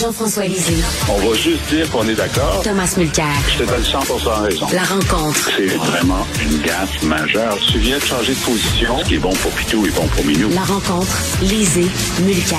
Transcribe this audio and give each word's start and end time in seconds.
Jean-François 0.00 0.46
Lisée. 0.46 0.82
On 1.10 1.28
va 1.28 1.34
juste 1.36 1.68
dire 1.68 1.90
qu'on 1.90 2.08
est 2.08 2.14
d'accord. 2.14 2.62
Thomas 2.64 2.94
Mulcair. 2.96 3.26
Je 3.52 3.64
te 3.64 3.68
donne 3.68 3.84
100 3.84 3.98
raison. 4.44 4.66
La 4.72 4.84
rencontre. 4.84 5.50
C'est 5.54 5.66
vraiment 5.76 6.26
une 6.42 6.62
gaffe 6.62 7.02
majeure. 7.02 7.58
Tu 7.70 7.78
viens 7.78 7.98
de 7.98 8.02
changer 8.02 8.32
de 8.32 8.38
position. 8.38 8.98
Ce 9.00 9.04
qui 9.04 9.16
est 9.16 9.18
bon 9.18 9.34
pour 9.34 9.50
Pitou 9.50 9.84
est 9.84 9.94
bon 9.94 10.06
pour 10.06 10.24
Minou. 10.24 10.48
La 10.54 10.62
rencontre. 10.62 11.18
Lisée. 11.42 11.86
Mulcair. 12.22 12.58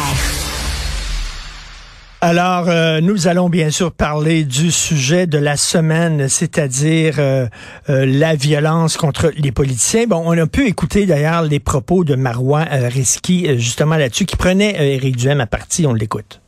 Alors, 2.23 2.69
euh, 2.69 3.01
nous 3.01 3.27
allons 3.27 3.49
bien 3.49 3.71
sûr 3.71 3.91
parler 3.91 4.43
du 4.43 4.69
sujet 4.69 5.25
de 5.25 5.39
la 5.39 5.57
semaine, 5.57 6.29
c'est-à-dire 6.29 7.15
euh, 7.17 7.47
euh, 7.89 8.05
la 8.05 8.35
violence 8.35 8.97
contre 8.97 9.31
les 9.35 9.51
politiciens. 9.51 10.05
Bon, 10.05 10.21
on 10.27 10.37
a 10.37 10.45
pu 10.45 10.67
écouter 10.67 11.07
d'ailleurs 11.07 11.41
les 11.41 11.59
propos 11.59 12.03
de 12.03 12.13
Marois 12.13 12.65
Risky 12.69 13.57
justement 13.57 13.95
là-dessus, 13.95 14.25
qui 14.25 14.35
prenait 14.35 14.93
Éric 14.93 15.15
Duhem 15.15 15.41
à 15.41 15.47
partie. 15.47 15.87
On 15.87 15.93
l'écoute. 15.95 16.40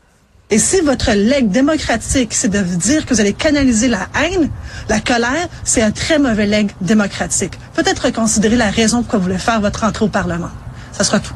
Et 0.53 0.59
si 0.59 0.81
votre 0.81 1.13
legs 1.13 1.49
démocratique, 1.49 2.31
c'est 2.31 2.47
de 2.47 2.61
dire 2.61 3.07
que 3.07 3.15
vous 3.15 3.19
allez 3.19 3.33
canaliser 3.33 3.87
la 3.87 4.07
haine, 4.21 4.51
la 4.87 4.99
colère, 4.99 5.47
c'est 5.63 5.81
un 5.81 5.89
très 5.89 6.19
mauvais 6.19 6.45
legs 6.45 6.69
démocratique. 6.79 7.53
Peut-être 7.73 8.05
reconsidérer 8.05 8.55
la 8.55 8.69
raison 8.69 9.01
pourquoi 9.01 9.17
vous 9.17 9.25
voulez 9.25 9.39
faire 9.39 9.59
votre 9.61 9.83
entrée 9.83 10.05
au 10.05 10.09
Parlement. 10.09 10.51
Ça 10.91 11.03
sera 11.03 11.19
tout. 11.19 11.33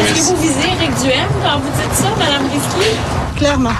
Est-ce 0.00 0.14
que 0.14 0.34
vous 0.34 0.42
visez 0.42 0.66
Éric 0.66 0.90
Duhem 1.00 1.28
quand 1.44 1.60
vous 1.60 1.70
dites 1.80 1.94
ça, 1.94 2.10
Mme 2.18 2.50
Risky? 2.50 3.36
Clairement. 3.36 3.70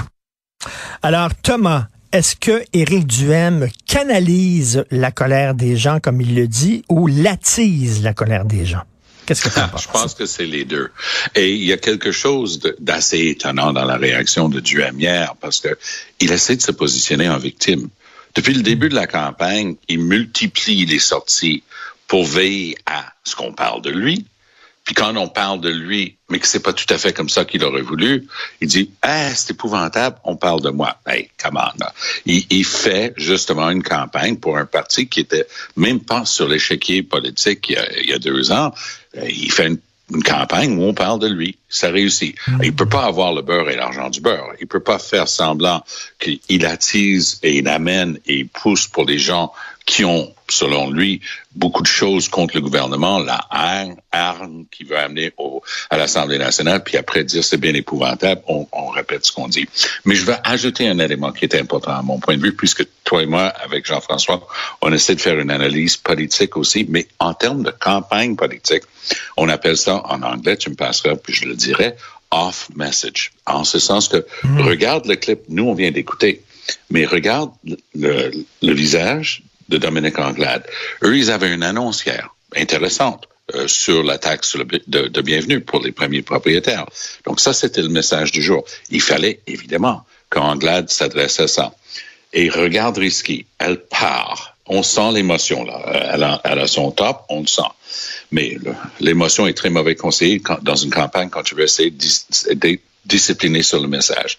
Alors, 1.03 1.31
Thomas, 1.43 1.87
est-ce 2.13 2.37
que 2.37 2.63
Éric 2.71 3.07
Duhem 3.07 3.67
canalise 3.87 4.85
la 4.89 5.11
colère 5.11 5.53
des 5.53 5.75
gens, 5.75 5.99
comme 5.99 6.21
il 6.21 6.33
le 6.33 6.47
dit, 6.47 6.85
ou 6.87 7.07
l'attise 7.07 8.03
la 8.03 8.13
colère 8.13 8.45
des 8.45 8.65
gens? 8.65 8.83
Qu'est-ce 9.27 9.43
que 9.43 9.49
tu 9.49 9.55
penses? 9.71 9.83
Je 9.83 9.87
pense 9.89 10.13
que 10.15 10.25
c'est 10.25 10.45
les 10.45 10.65
deux. 10.65 10.89
Et 11.35 11.53
il 11.53 11.63
y 11.63 11.73
a 11.73 11.77
quelque 11.77 12.11
chose 12.11 12.59
d'assez 12.79 13.27
étonnant 13.27 13.73
dans 13.73 13.85
la 13.85 13.97
réaction 13.97 14.49
de 14.49 14.59
Duhem 14.59 14.99
hier, 14.99 15.35
parce 15.39 15.59
que 15.59 15.77
il 16.19 16.31
essaie 16.31 16.55
de 16.55 16.61
se 16.61 16.71
positionner 16.71 17.29
en 17.29 17.37
victime. 17.37 17.89
Depuis 18.35 18.53
le 18.53 18.63
début 18.63 18.89
de 18.89 18.95
la 18.95 19.07
campagne, 19.07 19.75
il 19.87 19.99
multiplie 19.99 20.85
les 20.85 20.99
sorties 20.99 21.63
pour 22.07 22.25
veiller 22.25 22.77
à 22.85 23.13
ce 23.23 23.35
qu'on 23.35 23.51
parle 23.51 23.81
de 23.81 23.89
lui, 23.89 24.25
puis 24.87 24.95
quand 24.95 25.13
on 25.17 25.27
parle 25.27 25.59
de 25.59 25.69
lui, 25.69 26.15
mais 26.29 26.39
que 26.39 26.47
c'est 26.47 26.61
pas 26.61 26.71
tout 26.71 26.85
à 26.93 26.97
fait 26.97 27.11
comme 27.11 27.27
ça 27.27 27.43
qu'il 27.43 27.61
aurait 27.65 27.81
voulu, 27.81 28.25
il 28.61 28.69
dit 28.69 28.91
ah 29.01 29.35
c'est 29.35 29.51
épouvantable, 29.51 30.15
on 30.23 30.37
parle 30.37 30.61
de 30.61 30.69
moi. 30.69 30.97
Hey, 31.05 31.29
come 31.43 31.59
on. 31.61 31.85
Il, 32.25 32.45
il, 32.49 32.63
fait 32.63 33.13
justement 33.17 33.69
une 33.69 33.83
campagne 33.83 34.37
pour 34.37 34.57
un 34.57 34.65
parti 34.65 35.09
qui 35.09 35.19
était 35.19 35.45
même 35.75 35.99
pas 35.99 36.23
sur 36.23 36.47
l'échiquier 36.47 37.03
politique 37.03 37.67
il 37.67 37.73
y, 37.73 37.77
a, 37.77 37.99
il 37.99 38.09
y 38.09 38.13
a 38.13 38.17
deux 38.17 38.53
ans. 38.53 38.73
Il 39.25 39.51
fait 39.51 39.67
une 39.67 39.79
une 40.13 40.23
campagne 40.23 40.77
où 40.77 40.83
on 40.83 40.93
parle 40.93 41.19
de 41.19 41.27
lui. 41.27 41.57
Ça 41.69 41.89
réussit. 41.89 42.35
Il 42.63 42.73
peut 42.73 42.87
pas 42.87 43.05
avoir 43.05 43.33
le 43.33 43.41
beurre 43.41 43.69
et 43.69 43.75
l'argent 43.75 44.09
du 44.09 44.21
beurre. 44.21 44.53
Il 44.61 44.67
peut 44.67 44.79
pas 44.79 44.99
faire 44.99 45.27
semblant 45.27 45.83
qu'il 46.19 46.65
attise 46.65 47.39
et 47.43 47.57
il 47.57 47.67
amène 47.67 48.17
et 48.25 48.39
il 48.39 48.47
pousse 48.47 48.87
pour 48.87 49.05
les 49.05 49.19
gens 49.19 49.51
qui 49.87 50.03
ont, 50.03 50.33
selon 50.49 50.91
lui, 50.91 51.21
beaucoup 51.55 51.81
de 51.81 51.87
choses 51.87 52.27
contre 52.27 52.55
le 52.55 52.61
gouvernement, 52.61 53.19
la 53.19 53.47
haine, 53.55 53.95
arme 54.11 54.65
qui 54.69 54.83
veut 54.83 54.97
amener 54.97 55.31
au, 55.37 55.63
à 55.89 55.97
l'Assemblée 55.97 56.37
nationale, 56.37 56.83
puis 56.83 56.97
après 56.97 57.23
dire 57.23 57.41
c'est 57.41 57.57
bien 57.57 57.73
épouvantable, 57.73 58.41
on, 58.47 58.67
on 58.73 58.87
répète 58.89 59.25
ce 59.25 59.31
qu'on 59.31 59.47
dit. 59.47 59.65
Mais 60.03 60.15
je 60.15 60.25
vais 60.25 60.35
ajouter 60.43 60.89
un 60.89 60.99
élément 60.99 61.31
qui 61.31 61.45
est 61.45 61.55
important 61.55 61.93
à 61.93 62.01
mon 62.01 62.19
point 62.19 62.35
de 62.35 62.41
vue, 62.41 62.53
puisque 62.53 62.85
toi 63.05 63.23
et 63.23 63.25
moi, 63.25 63.45
avec 63.47 63.85
Jean-François, 63.87 64.45
on 64.81 64.91
essaie 64.91 65.15
de 65.15 65.21
faire 65.21 65.39
une 65.39 65.51
analyse 65.51 65.95
politique 65.95 66.57
aussi, 66.57 66.85
mais 66.89 67.07
en 67.19 67.33
termes 67.33 67.63
de 67.63 67.71
campagne 67.71 68.35
politique, 68.35 68.83
on 69.37 69.47
appelle 69.47 69.77
ça 69.77 70.03
en 70.05 70.21
anglais, 70.21 70.57
tu 70.57 70.69
me 70.69 70.75
passeras, 70.75 71.15
puis 71.15 71.33
je 71.33 71.45
le 71.45 71.55
dirais, 71.55 71.95
off 72.29 72.67
message. 72.75 73.31
En 73.45 73.63
ce 73.63 73.79
sens 73.79 74.09
que, 74.09 74.25
mmh. 74.43 74.59
regarde 74.59 75.05
le 75.05 75.15
clip, 75.15 75.43
nous 75.47 75.63
on 75.63 75.73
vient 75.73 75.91
d'écouter, 75.91 76.41
mais 76.89 77.05
regarde 77.05 77.51
le, 77.95 78.31
le 78.61 78.73
visage 78.73 79.43
de 79.69 79.77
Dominique 79.77 80.19
Anglade. 80.19 80.63
Eux, 81.03 81.17
ils 81.17 81.31
avaient 81.31 81.53
une 81.53 81.63
annonce 81.63 82.05
hier 82.05 82.33
intéressante 82.55 83.27
euh, 83.55 83.67
sur 83.67 84.03
la 84.03 84.17
taxe 84.17 84.57
de, 84.87 85.21
bienvenue 85.21 85.61
pour 85.61 85.81
les 85.81 85.91
premiers 85.91 86.21
propriétaires. 86.21 86.85
Donc 87.25 87.39
ça, 87.39 87.53
c'était 87.53 87.81
le 87.81 87.89
message 87.89 88.31
du 88.31 88.41
jour. 88.41 88.65
Il 88.89 89.01
fallait 89.01 89.39
évidemment 89.47 90.03
qu'Anglade 90.29 90.89
s'adresse 90.89 91.39
à 91.39 91.47
ça. 91.47 91.73
Et 92.33 92.49
regarde 92.49 92.97
Risky, 92.97 93.45
elle 93.57 93.79
part. 93.79 94.57
On 94.65 94.83
sent 94.83 95.13
l'émotion 95.13 95.63
là. 95.63 96.09
Elle 96.13 96.23
a, 96.23 96.41
elle 96.43 96.67
son 96.67 96.91
top, 96.91 97.21
on 97.29 97.39
le 97.39 97.47
sent. 97.47 97.61
Mais 98.31 98.57
l'émotion 98.99 99.47
est 99.47 99.53
très 99.53 99.69
mauvais 99.69 99.95
conseillée 99.95 100.41
quand, 100.41 100.61
dans 100.61 100.75
une 100.75 100.91
campagne 100.91 101.29
quand 101.29 101.43
tu 101.43 101.55
veux 101.55 101.63
essayer 101.63 101.93
d'être 103.07 103.17
disciplinée 103.17 103.63
sur 103.63 103.81
le 103.81 103.87
message. 103.87 104.37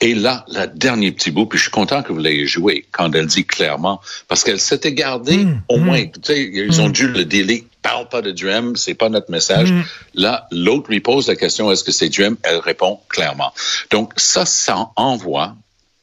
Et 0.00 0.14
là, 0.14 0.44
le 0.48 0.66
dernier 0.66 1.12
petit 1.12 1.30
bout, 1.30 1.46
puis 1.46 1.58
je 1.58 1.64
suis 1.64 1.70
content 1.70 2.02
que 2.02 2.12
vous 2.12 2.18
l'ayez 2.18 2.46
joué 2.46 2.86
quand 2.90 3.14
elle 3.14 3.26
dit 3.26 3.44
clairement, 3.44 4.00
parce 4.28 4.44
qu'elle 4.44 4.60
s'était 4.60 4.92
gardée 4.92 5.44
mmh, 5.44 5.62
au 5.68 5.78
mmh. 5.78 5.84
moins, 5.84 6.04
tu 6.06 6.20
sais, 6.22 6.50
ils 6.52 6.80
ont 6.80 6.88
mmh. 6.88 6.92
dû 6.92 7.08
le 7.08 7.24
délai. 7.24 7.64
Parle 7.82 8.08
pas 8.08 8.20
de 8.20 8.30
Duhem, 8.30 8.76
c'est 8.76 8.94
pas 8.94 9.08
notre 9.08 9.30
message. 9.30 9.72
Là, 10.14 10.46
l'autre 10.50 10.90
lui 10.90 11.00
pose 11.00 11.28
la 11.28 11.36
question, 11.36 11.72
est-ce 11.72 11.82
que 11.82 11.92
c'est 11.92 12.10
Duhem? 12.10 12.36
Elle 12.42 12.58
répond 12.58 13.00
clairement. 13.08 13.54
Donc, 13.90 14.12
ça, 14.16 14.44
ça 14.44 14.90
envoie 14.96 15.54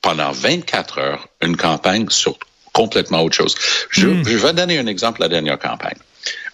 pendant 0.01 0.31
24 0.31 0.97
heures 0.97 1.27
une 1.41 1.55
campagne 1.55 2.09
sur 2.09 2.39
complètement 2.73 3.21
autre 3.21 3.35
chose. 3.35 3.55
Je, 3.91 4.07
je 4.23 4.37
vais 4.37 4.53
donner 4.53 4.79
un 4.79 4.87
exemple 4.87 5.19
de 5.19 5.23
la 5.23 5.29
dernière 5.29 5.59
campagne 5.59 5.97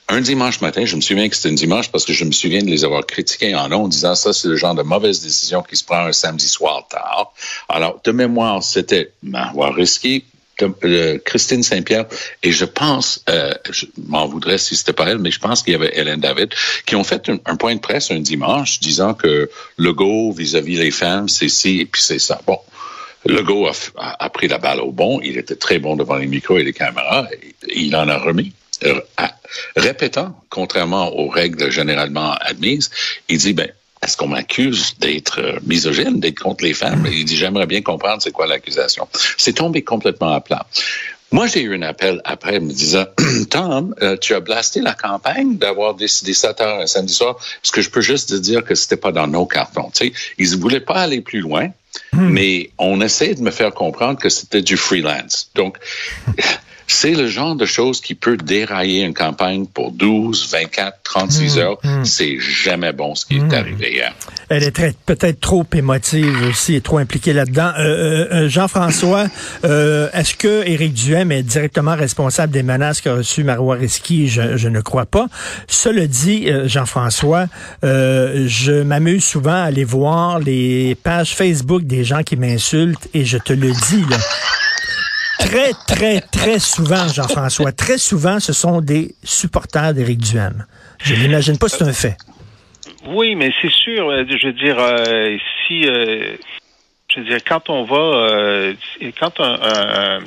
un 0.09 0.21
dimanche 0.21 0.61
matin, 0.61 0.85
je 0.85 0.95
me 0.95 1.01
souviens 1.01 1.29
que 1.29 1.35
c'était 1.35 1.49
un 1.49 1.53
dimanche 1.53 1.91
parce 1.91 2.05
que 2.05 2.13
je 2.13 2.25
me 2.25 2.31
souviens 2.31 2.61
de 2.61 2.69
les 2.69 2.83
avoir 2.83 3.05
critiqués 3.05 3.55
en 3.55 3.67
long 3.67 3.83
en 3.83 3.87
disant 3.87 4.15
ça, 4.15 4.33
c'est 4.33 4.47
le 4.47 4.55
genre 4.55 4.75
de 4.75 4.83
mauvaise 4.83 5.21
décision 5.21 5.63
qui 5.63 5.75
se 5.75 5.83
prend 5.83 6.05
un 6.05 6.11
samedi 6.11 6.47
soir 6.47 6.87
tard. 6.89 7.33
Alors, 7.69 7.99
de 8.03 8.11
mémoire, 8.11 8.61
c'était 8.63 9.11
m'avoir 9.23 9.73
risqué 9.73 10.25
euh, 10.61 11.17
Christine 11.25 11.63
Saint-Pierre 11.63 12.05
et 12.43 12.51
je 12.51 12.65
pense, 12.65 13.23
euh, 13.27 13.53
je 13.71 13.87
m'en 14.05 14.27
voudrais 14.27 14.57
si 14.57 14.75
c'était 14.75 14.93
pas 14.93 15.09
elle, 15.09 15.17
mais 15.17 15.31
je 15.31 15.39
pense 15.39 15.63
qu'il 15.63 15.73
y 15.73 15.75
avait 15.75 15.97
Hélène 15.97 16.19
David 16.19 16.53
qui 16.85 16.95
ont 16.95 17.03
fait 17.03 17.29
un, 17.45 17.55
point 17.55 17.73
de 17.73 17.79
presse 17.79 18.11
un 18.11 18.19
dimanche 18.19 18.79
disant 18.79 19.15
que 19.15 19.49
le 19.77 19.93
go 19.93 20.31
vis-à-vis 20.31 20.77
les 20.77 20.91
femmes, 20.91 21.27
c'est 21.27 21.49
ci 21.49 21.79
et 21.81 21.85
puis 21.85 22.01
c'est 22.01 22.19
ça. 22.19 22.39
Bon, 22.45 22.59
Legault 23.25 23.69
a, 23.97 24.29
pris 24.29 24.47
la 24.47 24.57
balle 24.57 24.81
au 24.81 24.91
bon. 24.91 25.21
Il 25.21 25.37
était 25.37 25.55
très 25.55 25.79
bon 25.79 25.95
devant 25.95 26.15
les 26.15 26.27
micros 26.27 26.57
et 26.57 26.63
les 26.63 26.73
caméras. 26.73 27.27
Il 27.73 27.95
en 27.95 28.07
a 28.07 28.17
remis. 28.17 28.53
Euh, 28.83 28.99
répétant, 29.75 30.35
contrairement 30.49 31.15
aux 31.15 31.29
règles 31.29 31.71
généralement 31.71 32.33
admises, 32.33 32.89
il 33.29 33.37
dit, 33.37 33.53
ben, 33.53 33.71
est-ce 34.03 34.17
qu'on 34.17 34.27
m'accuse 34.27 34.95
d'être 34.99 35.39
euh, 35.39 35.59
misogyne, 35.65 36.19
d'être 36.19 36.39
contre 36.39 36.63
les 36.63 36.73
femmes? 36.73 37.07
Il 37.09 37.23
dit, 37.23 37.37
j'aimerais 37.37 37.67
bien 37.67 37.81
comprendre 37.81 38.21
c'est 38.21 38.31
quoi 38.31 38.47
l'accusation. 38.47 39.07
C'est 39.37 39.53
tombé 39.53 39.83
complètement 39.83 40.33
à 40.33 40.41
plat. 40.41 40.65
Moi, 41.31 41.47
j'ai 41.47 41.61
eu 41.61 41.73
un 41.73 41.81
appel 41.81 42.21
après 42.25 42.59
me 42.59 42.71
disant, 42.71 43.05
Tom, 43.49 43.95
euh, 44.01 44.17
tu 44.17 44.35
as 44.35 44.39
blasté 44.39 44.81
la 44.81 44.93
campagne 44.93 45.57
d'avoir 45.57 45.95
décidé 45.95 46.33
ça 46.33 46.53
tard 46.53 46.79
un 46.81 46.85
samedi 46.85 47.13
soir. 47.13 47.37
Est-ce 47.63 47.71
que 47.71 47.81
je 47.81 47.89
peux 47.89 48.01
juste 48.01 48.29
te 48.29 48.35
dire 48.35 48.63
que 48.63 48.75
c'était 48.75 48.97
pas 48.97 49.11
dans 49.11 49.25
nos 49.25 49.45
cartons? 49.45 49.89
Tu 49.93 50.07
sais, 50.07 50.13
ils 50.37 50.51
ne 50.51 50.57
voulaient 50.57 50.79
pas 50.79 50.95
aller 50.95 51.21
plus 51.21 51.39
loin, 51.39 51.69
hmm. 52.11 52.29
mais 52.29 52.69
on 52.77 53.01
essaie 53.01 53.33
de 53.33 53.41
me 53.41 53.51
faire 53.51 53.73
comprendre 53.73 54.19
que 54.19 54.29
c'était 54.29 54.61
du 54.61 54.77
freelance. 54.77 55.49
Donc, 55.55 55.77
c'est 56.87 57.11
le 57.13 57.27
genre 57.27 57.55
de 57.55 57.65
choses 57.65 58.01
qui 58.01 58.15
peut 58.15 58.37
dérailler 58.37 59.03
une 59.03 59.13
campagne 59.13 59.65
pour 59.65 59.91
12, 59.91 60.49
24, 60.51 60.97
36 61.03 61.55
Mmh, 61.55 61.59
heures. 61.59 61.77
mmh. 61.83 62.05
C'est 62.05 62.37
jamais 62.39 62.93
bon 62.93 63.15
ce 63.15 63.25
qui 63.25 63.37
est 63.37 63.53
arrivé 63.53 63.93
hier. 63.93 64.13
Elle 64.49 64.63
est 64.63 64.95
peut-être 65.05 65.39
trop 65.39 65.65
émotive 65.73 66.47
aussi 66.49 66.75
et 66.75 66.81
trop 66.81 66.97
impliquée 66.97 67.33
là-dedans. 67.33 67.71
Euh, 67.77 67.83
euh, 67.83 68.27
euh, 68.45 68.49
Jean-François, 68.49 69.27
euh, 69.65 70.09
est-ce 70.13 70.35
que 70.35 70.67
Éric 70.67 70.93
Duhem 70.93 71.31
est 71.31 71.43
directement 71.43 71.95
responsable 71.95 72.51
des 72.53 72.63
menaces 72.63 73.01
qu'a 73.01 73.15
reçues 73.15 73.43
Marois? 73.43 73.77
Je, 73.81 74.57
je 74.57 74.67
ne 74.69 74.81
crois 74.81 75.05
pas. 75.05 75.27
Cela 75.67 76.07
dit, 76.07 76.47
Jean-François, 76.65 77.47
euh, 77.83 78.45
je 78.47 78.83
m'amuse 78.83 79.23
souvent 79.23 79.51
à 79.53 79.63
aller 79.63 79.83
voir 79.83 80.39
les 80.39 80.95
pages 80.95 81.35
Facebook 81.35 81.83
des 81.83 82.03
gens 82.03 82.23
qui 82.23 82.35
m'insultent 82.35 83.07
et 83.13 83.25
je 83.25 83.37
te 83.37 83.53
le 83.53 83.71
dis, 83.71 84.03
là, 84.09 84.17
très, 85.47 85.71
très, 85.87 86.21
très 86.21 86.59
souvent, 86.59 87.07
Jean-François, 87.07 87.71
très 87.71 87.97
souvent, 87.97 88.39
ce 88.39 88.53
sont 88.53 88.81
des 88.81 89.15
supporters 89.23 89.93
d'Éric 89.93 90.19
Duhem. 90.19 90.65
Je 91.03 91.15
n'imagine 91.15 91.57
pas, 91.57 91.69
c'est 91.69 91.83
un 91.83 91.93
fait. 91.93 92.17
Oui, 93.07 93.35
mais 93.35 93.51
c'est 93.61 93.71
sûr. 93.71 94.09
euh, 94.09 94.23
Je 94.27 94.47
veux 94.47 94.53
dire, 94.53 94.77
euh, 94.79 95.37
si, 95.67 95.85
euh, 95.85 96.35
je 97.13 97.19
veux 97.19 97.25
dire, 97.25 97.39
quand 97.45 97.69
on 97.69 97.83
va, 97.83 97.95
euh, 97.97 98.73
quand 99.19 99.39
un, 99.39 99.53
un- 99.61 100.17
un- 100.17 100.23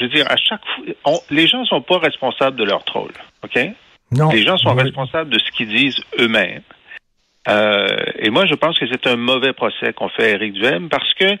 je 0.00 0.06
veux 0.06 0.08
dire, 0.12 0.26
à 0.30 0.36
chaque 0.36 0.60
fois, 0.64 0.84
on- 1.04 1.20
les 1.30 1.46
gens 1.46 1.64
sont 1.64 1.80
pas 1.82 1.98
responsables 1.98 2.56
de 2.56 2.64
leur 2.64 2.84
troll, 2.84 3.12
ok? 3.44 3.58
Non. 4.10 4.30
Les 4.30 4.42
gens 4.44 4.58
sont 4.58 4.74
Oui. 4.74 4.82
responsables 4.82 5.30
de 5.30 5.38
ce 5.38 5.50
qu'ils 5.56 5.68
disent 5.68 6.00
eux-mêmes. 6.18 6.62
Euh, 7.48 7.88
et 8.18 8.30
moi, 8.30 8.46
je 8.46 8.54
pense 8.54 8.78
que 8.78 8.86
c'est 8.86 9.06
un 9.06 9.16
mauvais 9.16 9.52
procès 9.52 9.92
qu'on 9.92 10.08
fait 10.08 10.24
à 10.24 10.28
Éric 10.30 10.52
Duhem 10.52 10.88
parce 10.88 11.12
que 11.14 11.36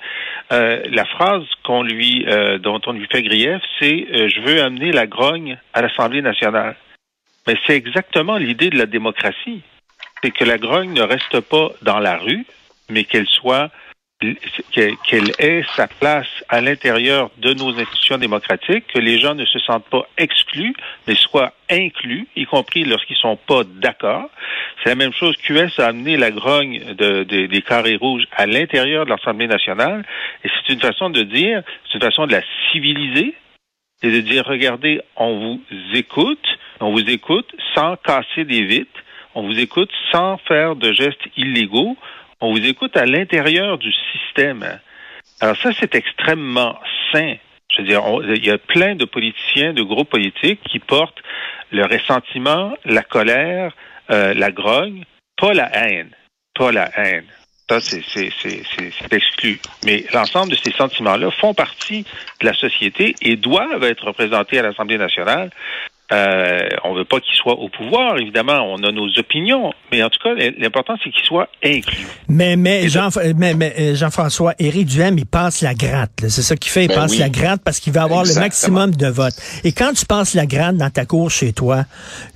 euh, 0.52 0.82
la 0.90 1.04
phrase 1.04 1.44
qu'on 1.64 1.82
lui, 1.82 2.24
euh, 2.26 2.58
dont 2.58 2.80
on 2.86 2.92
lui 2.92 3.06
fait 3.10 3.22
grief, 3.22 3.62
c'est 3.78 4.06
euh, 4.12 4.28
je 4.28 4.40
veux 4.40 4.62
amener 4.62 4.90
la 4.90 5.06
grogne 5.06 5.58
à 5.72 5.82
l'Assemblée 5.82 6.22
nationale. 6.22 6.76
Mais 7.46 7.56
c'est 7.66 7.76
exactement 7.76 8.36
l'idée 8.36 8.70
de 8.70 8.78
la 8.78 8.86
démocratie. 8.86 9.62
C'est 10.22 10.30
que 10.30 10.44
la 10.44 10.58
grogne 10.58 10.92
ne 10.92 11.02
reste 11.02 11.40
pas 11.40 11.70
dans 11.82 11.98
la 11.98 12.16
rue, 12.16 12.46
mais 12.88 13.04
qu'elle 13.04 13.26
soit 13.26 13.70
qu'elle 14.70 15.32
ait 15.38 15.64
sa 15.76 15.86
place 15.88 16.28
à 16.48 16.60
l'intérieur 16.60 17.30
de 17.38 17.54
nos 17.54 17.70
institutions 17.78 18.18
démocratiques, 18.18 18.86
que 18.92 18.98
les 18.98 19.18
gens 19.18 19.34
ne 19.34 19.44
se 19.44 19.58
sentent 19.58 19.88
pas 19.88 20.06
exclus, 20.18 20.74
mais 21.06 21.14
soient 21.14 21.52
inclus, 21.70 22.26
y 22.36 22.44
compris 22.44 22.84
lorsqu'ils 22.84 23.16
sont 23.16 23.36
pas 23.36 23.62
d'accord. 23.64 24.28
C'est 24.82 24.90
la 24.90 24.94
même 24.94 25.12
chose. 25.12 25.36
QS 25.36 25.78
a 25.78 25.86
amené 25.86 26.16
la 26.16 26.30
grogne 26.30 26.94
de- 26.94 27.24
de- 27.24 27.46
des 27.46 27.62
carrés 27.62 27.96
rouges 27.96 28.24
à 28.36 28.46
l'intérieur 28.46 29.04
de 29.04 29.10
l'Assemblée 29.10 29.46
nationale, 29.46 30.04
et 30.44 30.48
c'est 30.48 30.72
une 30.72 30.80
façon 30.80 31.10
de 31.10 31.22
dire, 31.22 31.62
c'est 31.86 31.94
une 31.94 32.04
façon 32.04 32.26
de 32.26 32.32
la 32.32 32.42
civiliser, 32.70 33.34
et 34.02 34.10
de 34.10 34.20
dire, 34.20 34.44
regardez, 34.46 35.00
on 35.16 35.38
vous 35.38 35.60
écoute, 35.94 36.46
on 36.80 36.90
vous 36.90 37.08
écoute 37.08 37.48
sans 37.74 37.96
casser 37.96 38.44
des 38.44 38.64
vitres, 38.64 39.00
on 39.34 39.42
vous 39.42 39.58
écoute 39.58 39.90
sans 40.10 40.36
faire 40.38 40.76
de 40.76 40.92
gestes 40.92 41.22
illégaux, 41.36 41.96
on 42.42 42.52
vous 42.52 42.66
écoute 42.66 42.96
à 42.96 43.06
l'intérieur 43.06 43.78
du 43.78 43.92
système. 44.12 44.80
Alors 45.40 45.56
ça, 45.56 45.70
c'est 45.78 45.94
extrêmement 45.94 46.78
sain. 47.12 47.36
Je 47.70 47.80
veux 47.80 47.88
dire, 47.88 48.02
il 48.34 48.44
y 48.44 48.50
a 48.50 48.58
plein 48.58 48.96
de 48.96 49.04
politiciens, 49.04 49.72
de 49.72 49.82
groupes 49.82 50.10
politiques 50.10 50.60
qui 50.68 50.78
portent 50.78 51.22
le 51.70 51.84
ressentiment, 51.86 52.74
la 52.84 53.02
colère, 53.02 53.72
euh, 54.10 54.34
la 54.34 54.50
grogne, 54.50 55.04
pas 55.36 55.54
la 55.54 55.70
haine. 55.74 56.10
Pas 56.54 56.72
la 56.72 56.90
haine. 56.96 57.24
Ça, 57.68 57.80
c'est, 57.80 58.02
c'est 58.04 59.12
exclu. 59.12 59.58
Mais 59.86 60.04
l'ensemble 60.12 60.50
de 60.50 60.56
ces 60.56 60.72
sentiments-là 60.72 61.30
font 61.30 61.54
partie 61.54 62.04
de 62.40 62.46
la 62.46 62.52
société 62.52 63.14
et 63.22 63.36
doivent 63.36 63.84
être 63.84 64.04
représentés 64.04 64.58
à 64.58 64.62
l'Assemblée 64.62 64.98
nationale. 64.98 65.50
Euh, 66.12 66.68
on 66.84 66.92
veut 66.94 67.04
pas 67.06 67.20
qu'ils 67.20 67.34
soient 67.34 67.58
au 67.58 67.68
pouvoir, 67.68 68.18
évidemment. 68.18 68.60
On 68.70 68.82
a 68.82 68.92
nos 68.92 69.08
opinions. 69.18 69.72
Mais 69.90 70.02
en 70.02 70.10
tout 70.10 70.18
cas, 70.22 70.34
l'important, 70.58 70.94
c'est 71.02 71.10
qu'ils 71.10 71.24
soient 71.24 71.48
inclus. 71.64 72.06
Mais, 72.28 72.56
mais, 72.56 72.88
Jean, 72.88 73.08
mais, 73.36 73.54
mais, 73.54 73.72
euh, 73.78 73.94
Jean-François, 73.94 74.54
Éric 74.58 74.86
Duhem, 74.88 75.16
il 75.18 75.26
passe 75.26 75.62
la 75.62 75.74
gratte. 75.74 76.20
là. 76.20 76.28
C'est 76.28 76.42
ça 76.42 76.54
qu'il 76.56 76.70
fait. 76.70 76.84
Il 76.84 76.88
Ben 76.88 76.96
passe 76.96 77.12
oui. 77.12 77.18
la 77.18 77.28
gratte 77.30 77.62
parce 77.64 77.80
qu'il 77.80 77.92
veut 77.92 78.00
avoir 78.00 78.20
Exactement. 78.20 78.40
le 78.40 78.46
maximum 78.46 78.90
de 78.94 79.06
votes. 79.06 79.34
Et 79.64 79.72
quand 79.72 79.92
tu 79.94 80.04
passes 80.04 80.34
la 80.34 80.44
gratte 80.46 80.76
dans 80.76 80.90
ta 80.90 81.06
cour 81.06 81.30
chez 81.30 81.52
toi, 81.52 81.84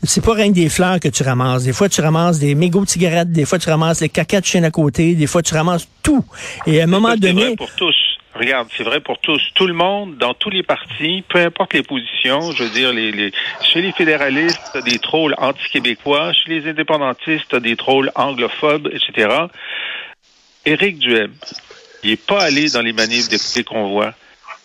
c'est 0.02 0.24
pas 0.24 0.32
rien 0.34 0.48
que 0.48 0.54
des 0.54 0.68
fleurs 0.70 0.98
que 0.98 1.08
tu 1.08 1.22
ramasses. 1.22 1.64
Des 1.64 1.72
fois, 1.74 1.88
tu 1.88 2.00
ramasses 2.00 2.38
des 2.38 2.54
mégots 2.54 2.84
de 2.84 2.88
cigarettes. 2.88 3.30
Des 3.32 3.44
fois, 3.44 3.58
tu 3.58 3.68
ramasses 3.68 4.00
les 4.00 4.08
caca 4.08 4.40
de 4.40 4.46
chien 4.46 4.62
à 4.64 4.70
côté. 4.70 5.14
Des 5.14 5.26
fois, 5.26 5.42
tu 5.42 5.52
ramasses 5.54 5.86
tout. 6.02 6.24
Et 6.66 6.80
à 6.80 6.84
un 6.84 6.86
moment 6.86 7.14
donné, 7.16 7.56
pour 7.56 7.70
tous. 7.76 7.94
Regarde, 8.38 8.68
c'est 8.76 8.82
vrai 8.84 9.00
pour 9.00 9.18
tous. 9.18 9.40
Tout 9.54 9.66
le 9.66 9.72
monde, 9.72 10.16
dans 10.18 10.34
tous 10.34 10.50
les 10.50 10.62
partis, 10.62 11.24
peu 11.28 11.38
importe 11.38 11.72
les 11.74 11.82
positions, 11.82 12.52
je 12.52 12.64
veux 12.64 12.70
dire, 12.70 12.92
les, 12.92 13.10
les, 13.10 13.32
chez 13.62 13.80
les 13.80 13.92
fédéralistes, 13.92 14.76
des 14.84 14.98
trolls 14.98 15.34
anti-québécois, 15.38 16.32
chez 16.32 16.50
les 16.60 16.68
indépendantistes, 16.70 17.54
des 17.56 17.76
trolls 17.76 18.10
anglophobes, 18.14 18.88
etc. 18.92 19.34
Éric 20.66 20.98
Duhem, 20.98 21.32
il 22.02 22.10
est 22.10 22.26
pas 22.26 22.42
allé 22.42 22.68
dans 22.70 22.82
les 22.82 22.92
manifs 22.92 23.28
des, 23.28 23.38
des 23.54 23.64
convois. 23.64 24.12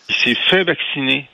Il 0.08 0.14
s'est 0.16 0.36
fait 0.50 0.64
vacciner. 0.64 1.28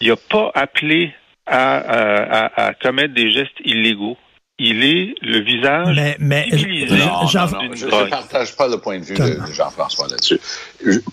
Il 0.00 0.08
n'a 0.08 0.16
pas 0.16 0.50
appelé 0.54 1.12
à- 1.46 1.78
à- 1.78 2.66
à 2.66 2.74
commettre 2.74 3.14
des 3.14 3.30
gestes 3.32 3.58
illégaux. 3.64 4.16
Il 4.64 4.84
est 4.84 5.14
le 5.22 5.40
visage 5.40 5.96
mais, 5.96 6.16
mais, 6.20 6.46
civilisé 6.56 6.96
Non, 6.98 7.26
Jean- 7.26 7.46
non, 7.46 7.52
non, 7.52 7.60
d'une 7.62 7.76
je 7.76 7.86
ne 7.86 8.04
partage 8.08 8.54
pas 8.54 8.68
le 8.68 8.78
point 8.78 9.00
de 9.00 9.04
vue 9.04 9.16
de, 9.16 9.40
Jean-François 9.50 10.06
là-dessus. 10.06 10.40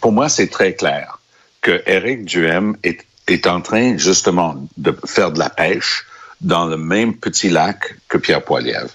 Pour 0.02 0.12
moi, 0.12 0.30
c'est 0.30 0.50
très 0.50 0.76
clair 0.76 1.18
que 1.62 1.82
Éric 1.88 2.26
Duhem 2.26 2.78
est, 2.84 3.04
est 3.28 3.48
en 3.48 3.62
train 3.62 3.98
justement 3.98 4.56
de 4.78 4.96
faire 5.08 5.32
de 5.32 5.40
la 5.40 5.50
pêche 5.50 6.06
dans 6.42 6.66
le 6.68 6.78
même 6.78 7.16
petit 7.16 7.50
lac 7.50 7.96
que 8.08 8.20
Pierre 8.20 8.44
Poilievre. 8.44 8.92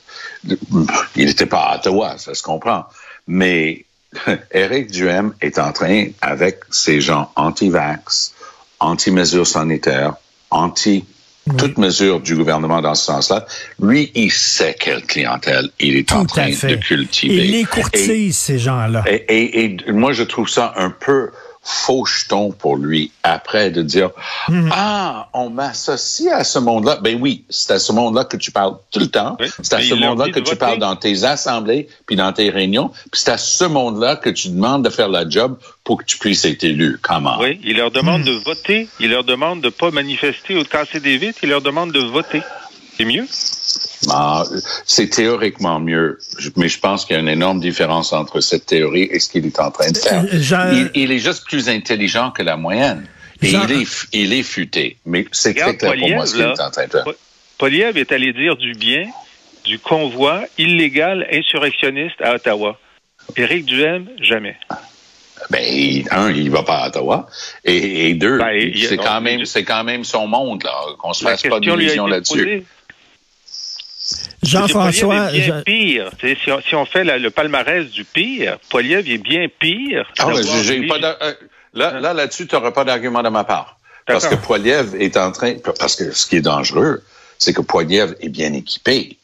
Il 1.17 1.27
n'était 1.27 1.47
pas 1.47 1.63
à 1.63 1.77
Ottawa, 1.79 2.17
ça 2.19 2.33
se 2.35 2.43
comprend. 2.45 2.85
Mais 3.27 3.85
Éric 4.53 4.93
Duhem 4.93 5.35
est 5.41 5.59
en 5.59 5.73
train, 5.73 6.07
avec 6.23 6.61
ces 6.71 7.01
gens 7.01 7.33
anti-vax, 7.35 8.35
anti-mesures 8.79 9.49
sanitaires, 9.49 10.15
anti 10.51 11.05
toute 11.59 11.77
mesure 11.79 12.21
du 12.21 12.35
gouvernement 12.37 12.81
dans 12.81 12.95
ce 12.95 13.05
sens-là, 13.05 13.47
lui, 13.83 14.11
il 14.15 14.31
sait 14.33 14.75
quelle 14.79 15.03
clientèle 15.03 15.69
il 15.79 15.97
est 15.97 16.11
en 16.13 16.23
tout 16.23 16.29
train 16.29 16.49
de 16.49 16.75
cultiver. 16.77 17.35
Il 17.47 17.51
les 17.53 17.65
courtise, 17.65 18.37
ces 18.39 18.59
gens-là. 18.59 19.05
Et, 19.07 19.25
et- 19.29 19.77
et 19.87 19.93
moi, 19.93 20.13
je 20.13 20.23
trouve 20.23 20.49
ça 20.49 20.73
un 20.77 20.91
peu 20.91 21.31
faucheton 21.65 22.51
pour 22.53 22.77
lui 22.77 23.11
après 23.23 23.71
de 23.71 23.83
dire 23.83 24.11
Hmm. 24.49 24.69
ah 24.73 25.29
on 25.33 25.49
m'associe 25.49 26.31
à 26.33 26.45
ce 26.45 26.59
monde-là 26.59 26.99
ben 27.01 27.19
oui 27.21 27.45
c'est 27.49 27.73
à 27.73 27.79
ce 27.79 27.93
monde-là 27.93 28.25
que 28.25 28.37
tu 28.37 28.51
parles 28.51 28.75
tout 28.91 29.01
le 29.01 29.07
temps 29.07 29.37
Oui. 29.41 29.47
c'est 29.63 29.73
à 29.73 29.79
Mais 29.79 29.85
ce 29.85 29.95
monde-là 29.95 30.27
que 30.27 30.39
tu 30.41 30.45
voter. 30.45 30.57
parles 30.57 30.79
dans 30.79 30.97
tes 30.97 31.25
assemblées 31.25 31.89
puis 32.07 32.15
dans 32.17 32.33
tes 32.33 32.51
réunions 32.51 32.89
puis 33.11 33.21
c'est 33.23 33.31
à 33.31 33.39
ce 33.39 33.65
monde-là 33.65 34.17
que 34.17 34.29
tu 34.31 34.49
demandes 34.51 34.85
de 34.85 34.91
faire 34.91 35.09
la 35.09 35.27
job 35.29 35.57
pour 35.83 35.99
que 35.99 36.05
tu 36.05 36.19
puisses 36.19 36.45
être 36.45 36.63
élu 36.65 36.99
comment 37.01 37.39
Oui, 37.41 37.59
il 37.65 37.77
leur 37.79 37.91
demande 37.91 38.23
de 38.25 38.33
voter. 38.33 38.89
Il 39.01 39.11
leur 39.11 39.25
demande 39.25 39.61
de 39.63 39.69
pas 39.71 39.91
manifester 39.91 40.57
ou 40.57 40.63
de 40.63 40.69
casser 40.69 41.01
des 41.01 41.19
vitres. 41.19 41.39
Il 41.43 41.51
leur 41.51 41.61
demande 41.61 41.93
de 41.93 42.01
voter. 42.01 42.43
C'est 42.97 43.05
mieux? 43.05 43.27
Ah, 44.11 44.45
c'est 44.85 45.09
théoriquement 45.09 45.81
mieux, 45.81 46.19
mais 46.57 46.69
je 46.69 46.79
pense 46.79 47.05
qu'il 47.05 47.15
y 47.15 47.17
a 47.17 47.23
une 47.23 47.29
énorme 47.29 47.59
différence 47.61 48.13
entre 48.13 48.41
cette 48.41 48.67
théorie 48.67 49.09
et 49.11 49.19
ce 49.19 49.29
qu'il 49.31 49.47
est 49.47 49.59
en 49.59 49.71
train 49.71 49.91
de 49.91 49.97
faire. 49.99 50.23
Euh, 50.33 50.41
Jean- 50.41 50.71
Il, 50.73 50.91
il 50.95 51.13
est 51.13 51.19
juste 51.19 51.45
plus 51.47 51.69
intelligent 51.69 52.31
que 52.31 52.43
la 52.43 52.57
moyenne. 52.57 53.07
Et 53.43 53.49
Jean- 53.49 53.67
il, 53.69 53.83
est, 53.83 53.87
il 54.13 54.33
est 54.33 54.43
futé. 54.43 54.99
Mais 55.07 55.27
c'est 55.33 55.55
très 55.55 55.77
clair 55.77 55.93
pour 55.99 56.09
moi 56.11 56.27
ce 56.27 56.35
qu'il 56.35 56.43
est 56.43 56.61
en 56.61 56.71
train 56.71 56.87
de 56.87 56.91
faire. 56.91 57.05
Po- 57.05 57.15
Poliev 57.59 57.97
est 57.97 58.13
allé 58.13 58.33
dire 58.33 58.57
du 58.57 58.73
bien 58.75 59.07
du 59.65 59.79
convoi 59.79 60.45
illégal 60.59 61.27
insurrectionniste 61.33 62.21
à 62.23 62.35
Ottawa. 62.35 62.79
Éric 63.37 63.65
Duhem, 63.65 64.07
jamais. 64.21 64.57
Ben, 65.51 65.63
il- 65.67 66.07
un, 66.11 66.31
il 66.31 66.51
va 66.51 66.63
pas 66.63 66.77
à 66.85 66.89
Ottawa. 66.89 67.27
Et, 67.65 68.11
et 68.11 68.15
deux, 68.15 68.39
Ben, 68.39 68.73
c'est 68.89 68.97
quand 68.99 69.21
même, 69.21 69.45
c'est 69.47 69.65
quand 69.65 69.83
même 69.85 70.05
son 70.05 70.27
monde, 70.27 70.63
là. 70.63 70.73
Qu'on 70.99 71.13
se 71.15 71.25
fasse 71.25 71.43
pas 71.43 71.57
été 71.57 71.67
là-dessus. 72.07 72.63
Jean-François, 74.43 75.33
est 75.33 75.41
bien 75.41 75.63
pire. 75.63 76.11
Si 76.21 76.51
on, 76.51 76.61
si 76.61 76.75
on 76.75 76.85
fait 76.85 77.05
la- 77.05 77.19
le 77.19 77.31
palmarès 77.31 77.91
du 77.91 78.05
pire, 78.05 78.59
Poliev 78.71 79.09
est 79.09 79.19
bien 79.19 79.47
pire. 79.59 80.07
Ah, 80.19 80.31
j'ai 80.63 80.87
pas 80.87 80.97
euh, 80.97 81.33
là, 81.73 82.01
là, 82.01 82.13
là-dessus, 82.13 82.47
tu 82.47 82.55
n'auras 82.55 82.73
pas 82.73 82.85
d'argument 82.85 83.23
de 83.23 83.29
ma 83.29 83.45
part. 83.45 83.79
Parce 84.07 84.27
que. 84.29 84.35
Poiliev 84.35 84.95
est 85.01 85.17
en 85.17 85.33
train, 85.33 85.55
parce 85.79 85.97
que 85.97 86.13
ce 86.13 86.27
qui 86.27 86.37
est 86.37 86.43
dangereux, 86.43 87.03
c'est 87.39 87.53
que 87.53 87.63
Poiliev 87.63 88.15
est 88.21 88.29
bien 88.29 88.53
équipé. 88.53 89.17